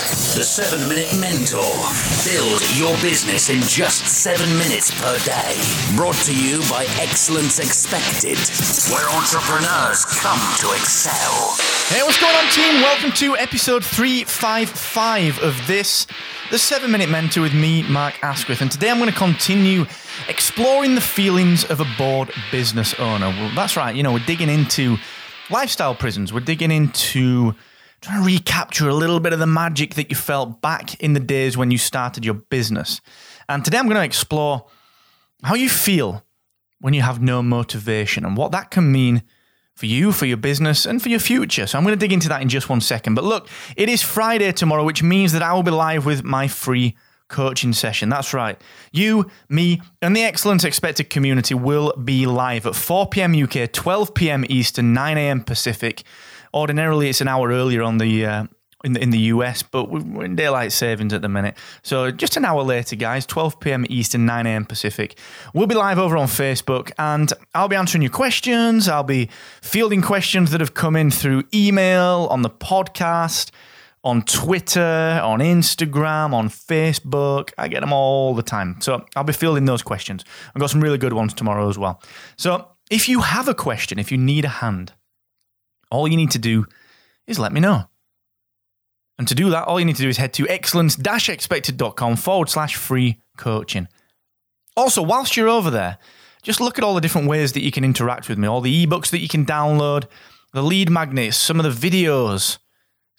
The 0.00 0.42
7 0.42 0.88
Minute 0.88 1.12
Mentor. 1.20 1.60
Build 2.24 2.62
your 2.78 2.96
business 3.02 3.50
in 3.50 3.60
just 3.60 4.06
7 4.06 4.48
minutes 4.56 4.90
per 4.98 5.18
day. 5.26 5.60
Brought 5.94 6.14
to 6.24 6.34
you 6.34 6.60
by 6.70 6.86
Excellence 6.98 7.58
Expected, 7.58 8.38
where 8.90 9.06
entrepreneurs 9.10 10.06
come 10.06 10.40
to 10.60 10.72
excel. 10.72 11.54
Hey, 11.88 12.02
what's 12.02 12.18
going 12.18 12.34
on, 12.34 12.50
team? 12.50 12.80
Welcome 12.80 13.12
to 13.12 13.36
episode 13.36 13.84
355 13.84 15.40
of 15.40 15.66
this, 15.66 16.06
the 16.50 16.58
7 16.58 16.90
Minute 16.90 17.10
Mentor 17.10 17.42
with 17.42 17.52
me, 17.52 17.82
Mark 17.82 18.24
Asquith. 18.24 18.62
And 18.62 18.72
today 18.72 18.90
I'm 18.90 18.98
going 18.98 19.10
to 19.10 19.18
continue 19.18 19.84
exploring 20.28 20.94
the 20.94 21.02
feelings 21.02 21.64
of 21.64 21.80
a 21.80 21.86
bored 21.98 22.32
business 22.50 22.94
owner. 22.94 23.28
Well, 23.28 23.52
that's 23.54 23.76
right, 23.76 23.94
you 23.94 24.02
know, 24.02 24.14
we're 24.14 24.20
digging 24.20 24.48
into 24.48 24.96
lifestyle 25.50 25.94
prisons, 25.94 26.32
we're 26.32 26.40
digging 26.40 26.70
into 26.70 27.54
trying 28.00 28.20
to 28.20 28.26
recapture 28.26 28.88
a 28.88 28.94
little 28.94 29.20
bit 29.20 29.32
of 29.32 29.38
the 29.38 29.46
magic 29.46 29.94
that 29.94 30.10
you 30.10 30.16
felt 30.16 30.62
back 30.62 30.94
in 31.00 31.12
the 31.12 31.20
days 31.20 31.56
when 31.56 31.70
you 31.70 31.78
started 31.78 32.24
your 32.24 32.34
business. 32.34 33.00
And 33.48 33.64
today 33.64 33.78
I'm 33.78 33.86
going 33.86 33.96
to 33.96 34.04
explore 34.04 34.66
how 35.42 35.54
you 35.54 35.68
feel 35.68 36.24
when 36.80 36.94
you 36.94 37.02
have 37.02 37.20
no 37.20 37.42
motivation 37.42 38.24
and 38.24 38.36
what 38.36 38.52
that 38.52 38.70
can 38.70 38.90
mean 38.90 39.22
for 39.74 39.86
you, 39.86 40.12
for 40.12 40.26
your 40.26 40.36
business, 40.36 40.86
and 40.86 41.02
for 41.02 41.08
your 41.08 41.20
future. 41.20 41.66
So 41.66 41.78
I'm 41.78 41.84
going 41.84 41.94
to 41.94 41.98
dig 41.98 42.12
into 42.12 42.28
that 42.28 42.42
in 42.42 42.48
just 42.48 42.68
one 42.68 42.80
second. 42.80 43.14
But 43.14 43.24
look, 43.24 43.48
it 43.76 43.88
is 43.88 44.02
Friday 44.02 44.52
tomorrow, 44.52 44.84
which 44.84 45.02
means 45.02 45.32
that 45.32 45.42
I 45.42 45.52
will 45.52 45.62
be 45.62 45.70
live 45.70 46.06
with 46.06 46.24
my 46.24 46.48
free 46.48 46.96
coaching 47.30 47.72
session. 47.72 48.10
That's 48.10 48.34
right. 48.34 48.60
You, 48.92 49.30
me, 49.48 49.80
and 50.02 50.14
the 50.14 50.22
Excellence 50.22 50.64
Expected 50.64 51.08
community 51.08 51.54
will 51.54 51.94
be 51.94 52.26
live 52.26 52.66
at 52.66 52.74
4 52.74 53.06
p.m. 53.08 53.34
UK, 53.34 53.72
12 53.72 54.12
p.m. 54.12 54.44
Eastern, 54.50 54.92
9 54.92 55.16
a.m. 55.16 55.42
Pacific. 55.42 56.02
Ordinarily, 56.52 57.08
it's 57.08 57.20
an 57.20 57.28
hour 57.28 57.48
earlier 57.48 57.82
on 57.82 57.98
the 57.98 58.26
uh, 58.26 58.44
in 58.82 58.94
the 58.94 59.02
in 59.02 59.10
the 59.10 59.18
US, 59.18 59.62
but 59.62 59.90
we're 59.90 60.24
in 60.24 60.36
daylight 60.36 60.72
savings 60.72 61.12
at 61.12 61.22
the 61.22 61.28
minute. 61.28 61.56
So 61.82 62.10
just 62.10 62.36
an 62.36 62.44
hour 62.44 62.62
later, 62.62 62.96
guys, 62.96 63.26
12 63.26 63.60
p.m. 63.60 63.86
Eastern, 63.88 64.26
9 64.26 64.46
a.m. 64.46 64.64
Pacific. 64.64 65.18
We'll 65.54 65.66
be 65.66 65.74
live 65.74 65.98
over 65.98 66.16
on 66.16 66.26
Facebook, 66.26 66.90
and 66.98 67.32
I'll 67.54 67.68
be 67.68 67.76
answering 67.76 68.02
your 68.02 68.10
questions. 68.10 68.88
I'll 68.88 69.02
be 69.02 69.28
fielding 69.62 70.02
questions 70.02 70.50
that 70.50 70.60
have 70.60 70.74
come 70.74 70.96
in 70.96 71.10
through 71.10 71.44
email, 71.54 72.26
on 72.30 72.42
the 72.42 72.50
podcast, 72.50 73.50
on 74.02 74.22
Twitter, 74.22 75.20
on 75.22 75.40
Instagram, 75.40 76.32
on 76.32 76.48
Facebook. 76.48 77.52
I 77.58 77.68
get 77.68 77.80
them 77.80 77.92
all 77.92 78.34
the 78.34 78.42
time. 78.42 78.76
So 78.80 79.04
I'll 79.14 79.24
be 79.24 79.32
fielding 79.32 79.66
those 79.66 79.82
questions. 79.82 80.24
I've 80.54 80.60
got 80.60 80.70
some 80.70 80.80
really 80.80 80.98
good 80.98 81.12
ones 81.12 81.34
tomorrow 81.34 81.68
as 81.68 81.78
well. 81.78 82.02
So 82.36 82.68
if 82.90 83.08
you 83.08 83.20
have 83.20 83.48
a 83.48 83.54
question, 83.54 83.98
if 83.98 84.10
you 84.10 84.18
need 84.18 84.44
a 84.44 84.48
hand, 84.48 84.92
all 85.90 86.08
you 86.08 86.16
need 86.16 86.30
to 86.32 86.38
do 86.38 86.66
is 87.26 87.38
let 87.38 87.52
me 87.52 87.60
know. 87.60 87.84
And 89.18 89.28
to 89.28 89.34
do 89.34 89.50
that, 89.50 89.64
all 89.64 89.78
you 89.78 89.84
need 89.84 89.96
to 89.96 90.02
do 90.02 90.08
is 90.08 90.16
head 90.16 90.32
to 90.34 90.48
excellence 90.48 90.98
expected.com 90.98 92.16
forward 92.16 92.48
slash 92.48 92.76
free 92.76 93.20
coaching. 93.36 93.86
Also, 94.76 95.02
whilst 95.02 95.36
you're 95.36 95.48
over 95.48 95.70
there, 95.70 95.98
just 96.42 96.58
look 96.58 96.78
at 96.78 96.84
all 96.84 96.94
the 96.94 97.02
different 97.02 97.28
ways 97.28 97.52
that 97.52 97.62
you 97.62 97.70
can 97.70 97.84
interact 97.84 98.30
with 98.30 98.38
me, 98.38 98.48
all 98.48 98.62
the 98.62 98.86
ebooks 98.86 99.10
that 99.10 99.20
you 99.20 99.28
can 99.28 99.44
download, 99.44 100.06
the 100.54 100.62
lead 100.62 100.88
magnets, 100.88 101.36
some 101.36 101.60
of 101.60 101.80
the 101.80 101.90
videos, 101.90 102.58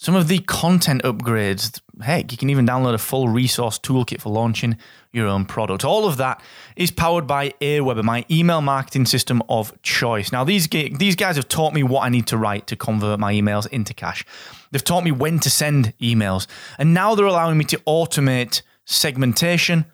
some 0.02 0.16
of 0.16 0.28
the 0.28 0.40
content 0.40 1.04
upgrades. 1.04 1.80
Heck, 2.02 2.32
you 2.32 2.38
can 2.38 2.50
even 2.50 2.66
download 2.66 2.96
a 2.96 2.98
full 2.98 3.30
resource 3.30 3.78
toolkit 3.78 4.20
for 4.20 4.32
launching 4.32 4.78
your 5.14 5.28
own 5.28 5.46
product. 5.46 5.86
All 5.86 6.08
of 6.08 6.18
that 6.18 6.42
is 6.76 6.90
powered 6.90 7.28
by 7.28 7.50
Aweber, 7.62 8.04
my 8.04 8.26
email 8.32 8.62
marketing 8.62 9.06
system 9.06 9.44
of 9.48 9.80
choice. 9.84 10.32
Now, 10.32 10.44
these, 10.44 10.68
these 10.68 11.16
guys 11.16 11.36
have 11.36 11.48
taught 11.48 11.76
me 11.76 11.84
what 11.84 12.02
I 12.02 12.10
need 12.10 12.26
to 12.28 12.38
write 12.38 12.66
to 12.68 12.76
convert 12.76 13.20
my 13.20 13.32
emails 13.32 13.68
into 13.68 13.94
cash. 13.94 14.26
They've 14.72 14.84
taught 14.84 15.04
me 15.04 15.12
when 15.12 15.38
to 15.42 15.52
send 15.52 15.94
emails. 16.00 16.48
And 16.80 16.96
now 16.96 17.14
they're 17.14 17.28
allowing 17.28 17.60
me 17.60 17.66
to 17.66 17.78
automate 17.82 18.64
segmentation 18.86 19.86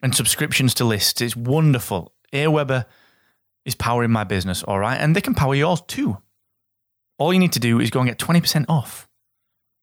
and 0.00 0.14
subscriptions 0.14 0.72
to 0.74 0.84
lists. 0.84 1.20
It's 1.20 1.34
wonderful. 1.34 2.14
Aweber 2.32 2.84
is 3.64 3.74
powering 3.74 4.12
my 4.12 4.22
business, 4.22 4.62
all 4.62 4.78
right? 4.78 4.98
And 4.98 5.16
they 5.16 5.20
can 5.20 5.34
power 5.34 5.56
yours 5.56 5.82
too. 5.88 6.18
All 7.18 7.32
you 7.32 7.40
need 7.40 7.54
to 7.54 7.60
do 7.60 7.80
is 7.80 7.90
go 7.90 7.98
and 7.98 8.08
get 8.08 8.18
20% 8.18 8.66
off. 8.68 9.08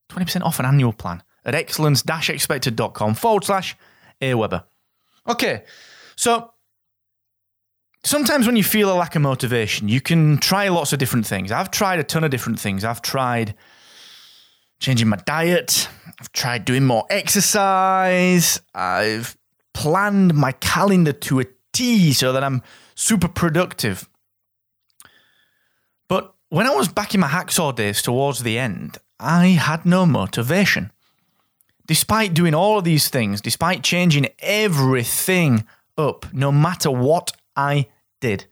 20% 0.10 0.42
off 0.42 0.60
an 0.60 0.66
annual 0.66 0.94
plan 0.94 1.24
at 1.46 1.56
excellence-expected.com 1.56 3.16
forward 3.16 3.44
slash 3.44 3.76
Aweber. 4.22 4.64
Okay, 5.28 5.64
so 6.16 6.52
sometimes 8.04 8.46
when 8.46 8.56
you 8.56 8.64
feel 8.64 8.92
a 8.92 8.98
lack 8.98 9.16
of 9.16 9.22
motivation, 9.22 9.88
you 9.88 10.02
can 10.02 10.38
try 10.38 10.68
lots 10.68 10.94
of 10.94 11.00
different 11.00 11.26
things. 11.26 11.52
I've 11.52 11.72
tried 11.72 12.00
a 12.00 12.04
ton 12.04 12.24
of 12.24 12.32
different 12.32 12.60
things. 12.60 12.84
I've 12.84 13.02
tried 13.02 13.56
changing 14.80 15.10
my 15.10 15.18
diet, 15.26 15.90
I've 16.20 16.32
tried 16.32 16.66
doing 16.66 16.86
more 16.86 17.06
exercise, 17.10 18.62
I've 18.74 19.38
planned 19.74 20.34
my 20.34 20.54
calendar 20.54 21.12
to 21.12 21.42
a 21.42 21.46
T 21.74 22.14
so 22.14 22.32
that 22.32 22.44
I'm 22.44 22.62
super 22.96 23.28
productive. 23.28 24.10
But 26.08 26.34
when 26.50 26.66
I 26.66 26.76
was 26.76 26.88
back 26.88 27.14
in 27.14 27.20
my 27.20 27.32
Rocksaw 27.32 27.74
days 27.74 28.02
towards 28.02 28.44
the 28.44 28.58
end, 28.58 28.98
I 29.20 29.48
had 29.48 29.86
no 29.86 30.06
motivation. 30.06 30.92
Despite 31.86 32.34
doing 32.34 32.54
all 32.54 32.78
of 32.78 32.84
these 32.84 33.10
things, 33.10 33.42
despite 33.42 33.84
changing 33.84 34.28
everything 34.40 35.66
up, 35.98 36.32
no 36.32 36.52
matter 36.52 36.92
what 36.92 37.32
I 37.56 37.88
did, 38.22 38.46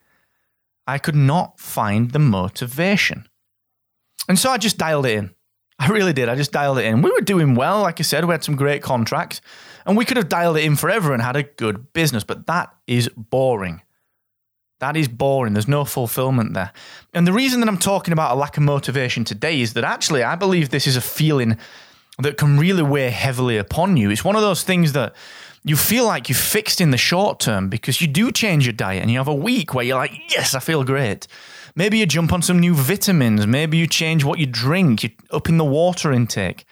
I 0.85 0.97
could 0.97 1.15
not 1.15 1.59
find 1.59 2.11
the 2.11 2.19
motivation. 2.19 3.27
And 4.27 4.37
so 4.37 4.49
I 4.49 4.57
just 4.57 4.77
dialed 4.77 5.05
it 5.05 5.17
in. 5.17 5.31
I 5.79 5.89
really 5.89 6.13
did. 6.13 6.27
I 6.27 6.35
just 6.35 6.51
dialed 6.51 6.79
it 6.79 6.85
in. 6.85 7.01
We 7.01 7.11
were 7.11 7.21
doing 7.21 7.53
well. 7.53 7.81
Like 7.81 7.99
I 7.99 8.03
said, 8.03 8.25
we 8.25 8.33
had 8.33 8.43
some 8.43 8.55
great 8.55 8.81
contracts 8.81 9.41
and 9.85 9.95
we 9.95 10.05
could 10.05 10.17
have 10.17 10.29
dialed 10.29 10.57
it 10.57 10.63
in 10.63 10.75
forever 10.75 11.13
and 11.13 11.21
had 11.21 11.35
a 11.35 11.43
good 11.43 11.93
business, 11.93 12.23
but 12.23 12.47
that 12.47 12.73
is 12.87 13.09
boring. 13.15 13.81
That 14.79 14.95
is 14.95 15.07
boring. 15.07 15.53
There's 15.53 15.67
no 15.67 15.85
fulfillment 15.85 16.53
there. 16.53 16.71
And 17.13 17.25
the 17.25 17.33
reason 17.33 17.59
that 17.61 17.69
I'm 17.69 17.79
talking 17.79 18.11
about 18.11 18.35
a 18.35 18.39
lack 18.39 18.57
of 18.57 18.63
motivation 18.63 19.23
today 19.23 19.59
is 19.61 19.73
that 19.73 19.83
actually 19.83 20.23
I 20.23 20.35
believe 20.35 20.69
this 20.69 20.85
is 20.85 20.95
a 20.95 21.01
feeling 21.01 21.57
that 22.19 22.37
can 22.37 22.57
really 22.57 22.83
weigh 22.83 23.09
heavily 23.09 23.57
upon 23.57 23.97
you. 23.97 24.09
It's 24.09 24.23
one 24.23 24.35
of 24.35 24.41
those 24.41 24.63
things 24.63 24.93
that 24.93 25.15
you 25.63 25.75
feel 25.75 26.05
like 26.05 26.29
you've 26.29 26.37
fixed 26.37 26.79
in 26.79 26.91
the 26.91 26.97
short 26.97 27.39
term 27.39 27.69
because 27.69 28.01
you 28.01 28.07
do 28.07 28.31
change 28.31 28.65
your 28.65 28.73
diet 28.73 29.01
and 29.01 29.11
you 29.11 29.17
have 29.17 29.27
a 29.27 29.33
week 29.33 29.73
where 29.73 29.83
you're 29.83 29.97
like, 29.97 30.13
yes, 30.29 30.55
I 30.55 30.59
feel 30.59 30.83
great. 30.83 31.27
Maybe 31.75 31.97
you 31.99 32.05
jump 32.05 32.31
on 32.33 32.41
some 32.41 32.59
new 32.59 32.73
vitamins. 32.73 33.45
Maybe 33.45 33.77
you 33.77 33.85
change 33.85 34.23
what 34.23 34.39
you 34.39 34.45
drink. 34.45 35.03
You're 35.03 35.11
up 35.31 35.49
in 35.49 35.57
the 35.57 35.65
water 35.65 36.11
intake. 36.11 36.65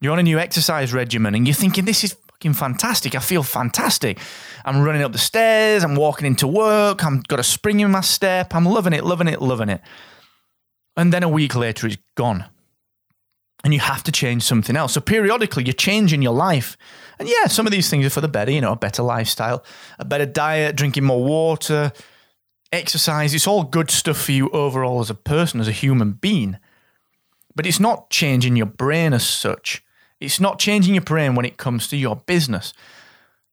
You're 0.00 0.12
on 0.12 0.18
a 0.18 0.24
new 0.24 0.38
exercise 0.38 0.92
regimen 0.92 1.34
and 1.34 1.46
you're 1.46 1.54
thinking, 1.54 1.84
this 1.84 2.02
is 2.02 2.16
fucking 2.40 2.54
fantastic. 2.54 3.14
I 3.14 3.18
feel 3.18 3.42
fantastic. 3.42 4.18
I'm 4.64 4.80
running 4.80 5.02
up 5.02 5.12
the 5.12 5.18
stairs. 5.18 5.84
I'm 5.84 5.94
walking 5.94 6.26
into 6.26 6.46
work. 6.46 7.04
I've 7.04 7.28
got 7.28 7.38
a 7.38 7.42
spring 7.42 7.80
in 7.80 7.90
my 7.90 8.00
step. 8.00 8.54
I'm 8.54 8.64
loving 8.64 8.94
it, 8.94 9.04
loving 9.04 9.28
it, 9.28 9.42
loving 9.42 9.68
it. 9.68 9.82
And 10.96 11.12
then 11.12 11.22
a 11.22 11.28
week 11.28 11.54
later, 11.54 11.86
it's 11.86 11.98
gone 12.16 12.46
and 13.62 13.74
you 13.74 13.80
have 13.80 14.02
to 14.04 14.12
change 14.12 14.42
something 14.42 14.74
else. 14.74 14.94
So 14.94 15.02
periodically, 15.02 15.64
you're 15.64 15.74
changing 15.74 16.22
your 16.22 16.32
life. 16.32 16.78
And 17.18 17.28
yeah, 17.28 17.46
some 17.46 17.66
of 17.66 17.72
these 17.72 17.90
things 17.90 18.06
are 18.06 18.10
for 18.10 18.22
the 18.22 18.28
better, 18.28 18.50
you 18.50 18.62
know, 18.62 18.72
a 18.72 18.76
better 18.76 19.02
lifestyle, 19.02 19.62
a 19.98 20.06
better 20.06 20.24
diet, 20.24 20.76
drinking 20.76 21.04
more 21.04 21.22
water, 21.22 21.92
exercise. 22.72 23.34
It's 23.34 23.46
all 23.46 23.64
good 23.64 23.90
stuff 23.90 24.16
for 24.16 24.32
you 24.32 24.48
overall 24.48 25.00
as 25.00 25.10
a 25.10 25.14
person, 25.14 25.60
as 25.60 25.68
a 25.68 25.72
human 25.72 26.12
being. 26.12 26.56
But 27.54 27.66
it's 27.66 27.80
not 27.80 28.08
changing 28.08 28.56
your 28.56 28.64
brain 28.64 29.12
as 29.12 29.26
such. 29.26 29.84
It's 30.20 30.40
not 30.40 30.58
changing 30.58 30.94
your 30.94 31.04
brain 31.04 31.34
when 31.34 31.46
it 31.46 31.56
comes 31.56 31.88
to 31.88 31.96
your 31.96 32.16
business 32.16 32.72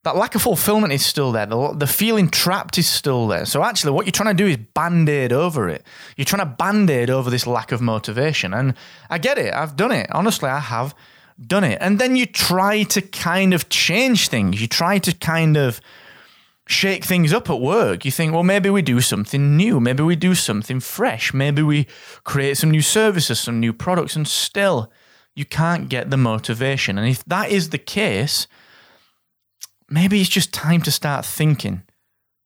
that 0.07 0.15
lack 0.15 0.35
of 0.35 0.41
fulfillment 0.41 0.93
is 0.93 1.05
still 1.05 1.33
there. 1.33 1.45
The, 1.45 1.73
the 1.73 1.85
feeling 1.85 2.29
trapped 2.29 2.77
is 2.77 2.87
still 2.87 3.27
there. 3.27 3.45
So 3.45 3.61
actually, 3.61 3.91
what 3.91 4.05
you're 4.05 4.13
trying 4.13 4.35
to 4.35 4.43
do 4.43 4.47
is 4.47 4.55
band 4.55 5.09
aid 5.09 5.33
over 5.33 5.67
it. 5.67 5.85
You're 6.15 6.23
trying 6.23 6.47
to 6.47 6.55
band 6.55 6.89
aid 6.89 7.09
over 7.09 7.29
this 7.29 7.45
lack 7.45 7.73
of 7.73 7.81
motivation. 7.81 8.53
And 8.53 8.73
I 9.09 9.17
get 9.17 9.37
it. 9.37 9.53
I've 9.53 9.75
done 9.75 9.91
it. 9.91 10.07
Honestly, 10.11 10.49
I 10.49 10.59
have 10.59 10.95
done 11.45 11.65
it. 11.65 11.77
And 11.81 11.99
then 11.99 12.15
you 12.15 12.25
try 12.25 12.83
to 12.83 13.01
kind 13.01 13.53
of 13.53 13.67
change 13.67 14.29
things. 14.29 14.61
You 14.61 14.67
try 14.67 14.97
to 14.99 15.13
kind 15.13 15.57
of 15.57 15.81
shake 16.67 17.03
things 17.03 17.33
up 17.33 17.49
at 17.49 17.59
work. 17.59 18.05
You 18.05 18.11
think, 18.11 18.31
well, 18.31 18.43
maybe 18.43 18.69
we 18.69 18.81
do 18.81 19.01
something 19.01 19.57
new. 19.57 19.81
Maybe 19.81 20.03
we 20.03 20.15
do 20.15 20.35
something 20.35 20.79
fresh. 20.79 21.33
Maybe 21.33 21.61
we 21.61 21.85
create 22.23 22.55
some 22.55 22.71
new 22.71 22.81
services, 22.81 23.41
some 23.41 23.59
new 23.59 23.73
products. 23.73 24.15
And 24.15 24.25
still, 24.25 24.89
you 25.37 25.45
can't 25.45 25.87
get 25.87 26.09
the 26.09 26.17
motivation. 26.17 26.97
And 26.97 27.07
if 27.07 27.23
that 27.25 27.51
is 27.51 27.69
the 27.69 27.77
case, 27.77 28.47
maybe 29.87 30.19
it's 30.19 30.31
just 30.31 30.51
time 30.51 30.81
to 30.81 30.91
start 30.91 31.25
thinking 31.25 31.83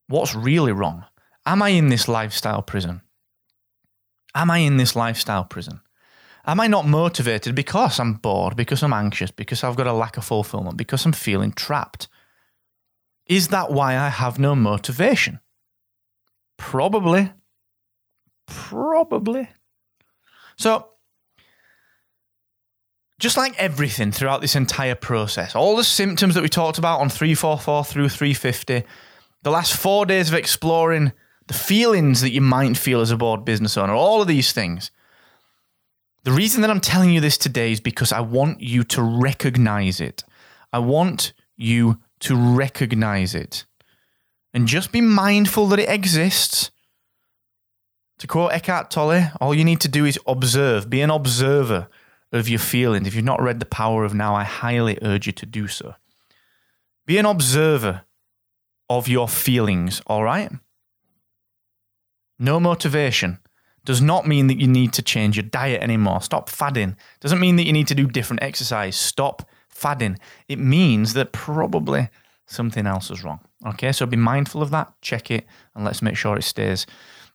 what's 0.10 0.36
really 0.36 0.74
wrong. 0.74 1.06
Am 1.46 1.62
I 1.62 1.70
in 1.70 1.88
this 1.88 2.10
lifestyle 2.10 2.62
prison? 2.62 3.00
Am 4.36 4.52
I 4.52 4.58
in 4.58 4.76
this 4.76 4.94
lifestyle 4.94 5.46
prison? 5.46 5.80
Am 6.46 6.60
I 6.60 6.68
not 6.68 6.86
motivated 6.86 7.56
because 7.56 7.98
I'm 7.98 8.16
bored, 8.16 8.58
because 8.58 8.84
I'm 8.84 8.92
anxious, 8.92 9.32
because 9.32 9.64
I've 9.64 9.78
got 9.78 9.88
a 9.88 9.94
lack 9.94 10.18
of 10.18 10.26
fulfillment, 10.26 10.76
because 10.76 11.06
I'm 11.06 11.14
feeling 11.14 11.54
trapped? 11.54 12.10
Is 13.26 13.48
that 13.48 13.72
why 13.72 13.98
I 13.98 14.10
have 14.10 14.38
no 14.38 14.54
motivation? 14.54 15.40
Probably. 16.58 17.32
Probably. 18.48 19.48
So, 20.58 20.90
just 23.22 23.38
like 23.38 23.56
everything 23.58 24.12
throughout 24.12 24.42
this 24.42 24.56
entire 24.56 24.96
process, 24.96 25.56
all 25.56 25.78
the 25.78 25.84
symptoms 25.84 26.34
that 26.34 26.42
we 26.42 26.50
talked 26.50 26.80
about 26.80 27.00
on 27.02 27.08
344 27.08 27.86
through 27.86 28.10
350, 28.10 28.84
the 29.44 29.52
last 29.52 29.76
four 29.76 30.08
days 30.08 30.28
of 30.30 30.36
exploring 30.36 31.14
the 31.46 31.54
feelings 31.54 32.22
that 32.22 32.32
you 32.32 32.42
might 32.42 32.76
feel 32.76 33.00
as 33.00 33.12
a 33.12 33.18
bored 33.18 33.46
business 33.46 33.78
owner, 33.78 33.94
all 33.94 34.24
of 34.24 34.28
these 34.28 34.52
things. 34.52 34.90
The 36.24 36.32
reason 36.32 36.62
that 36.62 36.72
I'm 36.72 36.82
telling 36.82 37.12
you 37.12 37.22
this 37.22 37.38
today 37.38 37.72
is 37.72 37.80
because 37.80 38.12
I 38.12 38.22
want 38.22 38.62
you 38.62 38.84
to 38.86 39.04
recognize 39.04 40.02
it. 40.02 40.24
I 40.74 40.80
want 40.80 41.34
you 41.56 42.00
to 42.22 42.36
recognize 42.36 43.36
it. 43.36 43.66
And 44.52 44.68
just 44.68 44.92
be 44.92 45.02
mindful 45.02 45.68
that 45.68 45.80
it 45.80 45.90
exists. 45.90 46.72
To 48.18 48.28
quote 48.28 48.52
Eckhart 48.52 48.90
Tolle, 48.90 49.32
all 49.40 49.54
you 49.54 49.64
need 49.64 49.82
to 49.82 49.88
do 49.88 50.06
is 50.06 50.20
observe, 50.26 50.90
be 50.90 51.02
an 51.02 51.12
observer 51.12 51.88
of 52.32 52.48
your 52.48 52.60
feelings. 52.60 53.08
If 53.08 53.16
you've 53.16 53.26
not 53.26 53.42
read 53.42 53.60
The 53.60 53.66
Power 53.66 54.04
of 54.04 54.14
Now, 54.14 54.36
I 54.36 54.44
highly 54.44 54.98
urge 55.02 55.28
you 55.28 55.34
to 55.34 55.46
do 55.46 55.68
so. 55.68 55.96
Be 57.06 57.18
an 57.18 57.26
observer 57.26 58.04
of 58.90 59.08
your 59.08 59.28
feelings, 59.28 60.02
all 60.08 60.24
right? 60.24 60.52
No 62.40 62.60
motivation 62.60 63.40
does 63.86 64.02
not 64.02 64.28
mean 64.28 64.48
that 64.48 64.60
you 64.60 64.68
need 64.68 64.94
to 64.94 65.02
change 65.02 65.36
your 65.36 65.44
diet 65.44 65.82
anymore. 65.82 66.22
Stop 66.22 66.50
fadding. 66.50 66.96
Doesn't 67.20 67.40
mean 67.40 67.56
that 67.56 67.66
you 67.66 67.74
need 67.74 67.88
to 67.88 67.96
do 67.96 68.06
different 68.08 68.44
exercise. 68.44 68.96
Stop 68.96 69.50
fadding. 69.74 70.18
It 70.48 70.60
means 70.60 71.14
that 71.14 71.32
probably 71.32 72.10
something 72.46 72.86
else 72.86 73.10
is 73.10 73.24
wrong. 73.24 73.40
Okay, 73.66 73.92
so 73.92 74.06
be 74.06 74.18
mindful 74.18 74.62
of 74.62 74.72
that, 74.72 74.92
check 75.02 75.32
it, 75.32 75.46
and 75.76 75.86
let's 75.86 76.02
make 76.02 76.16
sure 76.16 76.38
it 76.38 76.44
stays 76.44 76.86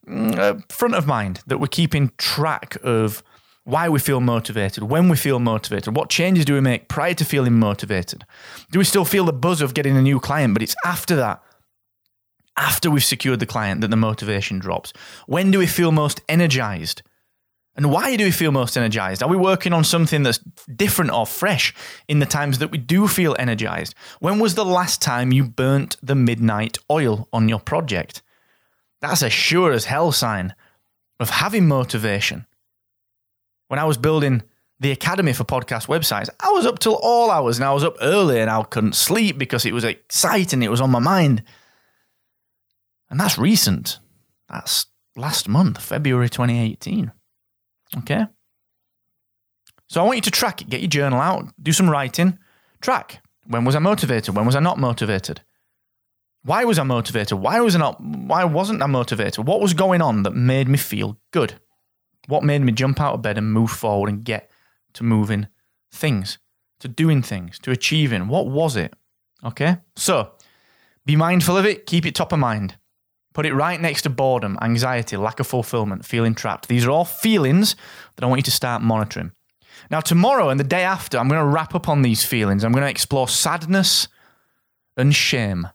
mm, 0.06 0.36
uh, 0.36 0.60
front 0.68 0.94
of 0.94 1.06
mind 1.06 1.40
that 1.46 1.58
we're 1.58 1.66
keeping 1.66 2.12
track 2.18 2.76
of 2.82 3.22
why 3.66 3.88
we 3.88 3.98
feel 3.98 4.20
motivated, 4.20 4.84
when 4.84 5.08
we 5.08 5.16
feel 5.16 5.40
motivated, 5.40 5.96
what 5.96 6.08
changes 6.08 6.44
do 6.44 6.54
we 6.54 6.60
make 6.60 6.86
prior 6.86 7.14
to 7.14 7.24
feeling 7.24 7.58
motivated? 7.58 8.24
Do 8.70 8.78
we 8.78 8.84
still 8.84 9.04
feel 9.04 9.24
the 9.24 9.32
buzz 9.32 9.60
of 9.60 9.74
getting 9.74 9.96
a 9.96 10.02
new 10.02 10.20
client? 10.20 10.54
But 10.54 10.62
it's 10.62 10.76
after 10.84 11.16
that, 11.16 11.42
after 12.56 12.92
we've 12.92 13.04
secured 13.04 13.40
the 13.40 13.46
client, 13.46 13.80
that 13.80 13.90
the 13.90 13.96
motivation 13.96 14.60
drops. 14.60 14.92
When 15.26 15.50
do 15.50 15.58
we 15.58 15.66
feel 15.66 15.90
most 15.90 16.20
energized? 16.28 17.02
And 17.74 17.90
why 17.90 18.14
do 18.14 18.24
we 18.24 18.30
feel 18.30 18.52
most 18.52 18.76
energized? 18.76 19.20
Are 19.20 19.28
we 19.28 19.36
working 19.36 19.72
on 19.72 19.82
something 19.82 20.22
that's 20.22 20.38
different 20.76 21.10
or 21.10 21.26
fresh 21.26 21.74
in 22.06 22.20
the 22.20 22.24
times 22.24 22.60
that 22.60 22.70
we 22.70 22.78
do 22.78 23.08
feel 23.08 23.34
energized? 23.36 23.96
When 24.20 24.38
was 24.38 24.54
the 24.54 24.64
last 24.64 25.02
time 25.02 25.32
you 25.32 25.42
burnt 25.42 25.96
the 26.00 26.14
midnight 26.14 26.78
oil 26.88 27.28
on 27.32 27.48
your 27.48 27.60
project? 27.60 28.22
That's 29.00 29.22
a 29.22 29.28
sure 29.28 29.72
as 29.72 29.86
hell 29.86 30.12
sign 30.12 30.54
of 31.18 31.30
having 31.30 31.66
motivation 31.66 32.46
when 33.68 33.78
I 33.78 33.84
was 33.84 33.96
building 33.96 34.42
the 34.80 34.92
Academy 34.92 35.32
for 35.32 35.44
podcast 35.44 35.86
websites, 35.86 36.28
I 36.40 36.50
was 36.50 36.66
up 36.66 36.78
till 36.78 36.98
all 37.02 37.30
hours 37.30 37.58
and 37.58 37.64
I 37.64 37.72
was 37.72 37.84
up 37.84 37.96
early 38.00 38.40
and 38.40 38.50
I 38.50 38.62
couldn't 38.62 38.94
sleep 38.94 39.38
because 39.38 39.64
it 39.64 39.72
was 39.72 39.84
exciting. 39.84 40.62
It 40.62 40.70
was 40.70 40.80
on 40.80 40.90
my 40.90 40.98
mind. 40.98 41.42
And 43.08 43.18
that's 43.18 43.38
recent. 43.38 43.98
That's 44.48 44.86
last 45.16 45.48
month, 45.48 45.80
February 45.80 46.28
2018. 46.28 47.12
Okay. 47.98 48.26
So 49.88 50.00
I 50.00 50.04
want 50.04 50.16
you 50.16 50.22
to 50.22 50.30
track 50.30 50.60
it. 50.60 50.68
Get 50.68 50.80
your 50.80 50.88
journal 50.88 51.20
out, 51.20 51.46
do 51.62 51.72
some 51.72 51.88
writing, 51.88 52.38
track. 52.80 53.22
When 53.46 53.64
was 53.64 53.76
I 53.76 53.78
motivated? 53.78 54.34
When 54.34 54.46
was 54.46 54.56
I 54.56 54.60
not 54.60 54.78
motivated? 54.78 55.42
Why 56.42 56.64
was 56.64 56.78
I 56.78 56.82
motivated? 56.84 57.38
Why 57.38 57.60
was 57.60 57.74
I 57.74 57.78
not 57.78 58.00
why 58.00 58.44
wasn't 58.44 58.82
I 58.82 58.86
motivated? 58.86 59.46
What 59.46 59.60
was 59.60 59.74
going 59.74 60.02
on 60.02 60.22
that 60.24 60.34
made 60.34 60.68
me 60.68 60.78
feel 60.78 61.18
good? 61.32 61.54
What 62.26 62.44
made 62.44 62.62
me 62.62 62.72
jump 62.72 63.00
out 63.00 63.14
of 63.14 63.22
bed 63.22 63.38
and 63.38 63.52
move 63.52 63.70
forward 63.70 64.08
and 64.08 64.24
get 64.24 64.50
to 64.94 65.04
moving 65.04 65.46
things, 65.92 66.38
to 66.80 66.88
doing 66.88 67.22
things, 67.22 67.58
to 67.60 67.70
achieving? 67.70 68.28
What 68.28 68.48
was 68.48 68.76
it? 68.76 68.94
Okay? 69.44 69.78
So 69.96 70.32
be 71.04 71.16
mindful 71.16 71.56
of 71.56 71.64
it, 71.64 71.86
keep 71.86 72.04
it 72.06 72.14
top 72.14 72.32
of 72.32 72.38
mind. 72.38 72.76
Put 73.32 73.46
it 73.46 73.54
right 73.54 73.78
next 73.80 74.02
to 74.02 74.10
boredom, 74.10 74.58
anxiety, 74.62 75.16
lack 75.16 75.40
of 75.40 75.46
fulfillment, 75.46 76.06
feeling 76.06 76.34
trapped. 76.34 76.68
These 76.68 76.86
are 76.86 76.90
all 76.90 77.04
feelings 77.04 77.76
that 78.16 78.24
I 78.24 78.28
want 78.28 78.38
you 78.38 78.44
to 78.44 78.50
start 78.50 78.80
monitoring. 78.80 79.32
Now, 79.90 80.00
tomorrow 80.00 80.48
and 80.48 80.58
the 80.58 80.64
day 80.64 80.82
after, 80.82 81.18
I'm 81.18 81.28
going 81.28 81.40
to 81.40 81.46
wrap 81.46 81.74
up 81.74 81.86
on 81.86 82.00
these 82.00 82.24
feelings. 82.24 82.64
I'm 82.64 82.72
going 82.72 82.82
to 82.82 82.90
explore 82.90 83.28
sadness 83.28 84.08
and 84.96 85.14
shame. 85.14 85.68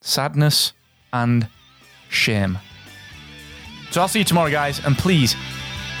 Sadness 0.00 0.72
and 1.12 1.48
shame. 2.08 2.58
So 3.90 4.00
I'll 4.00 4.08
see 4.08 4.20
you 4.20 4.24
tomorrow, 4.24 4.50
guys, 4.50 4.84
and 4.84 4.96
please 4.96 5.36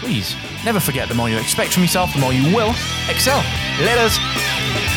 Please, 0.00 0.36
never 0.64 0.80
forget 0.80 1.08
the 1.08 1.14
more 1.14 1.28
you 1.28 1.38
expect 1.38 1.72
from 1.72 1.82
yourself, 1.82 2.12
the 2.12 2.20
more 2.20 2.32
you 2.32 2.54
will 2.54 2.74
excel. 3.08 3.42
Let 3.80 3.98
us. 3.98 4.95